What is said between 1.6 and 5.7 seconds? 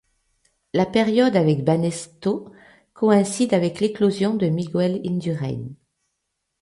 Banesto coïncide avec l'éclosion de Miguel Indurain.